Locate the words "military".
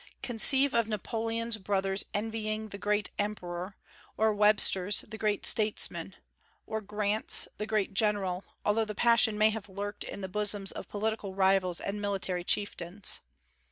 12.01-12.43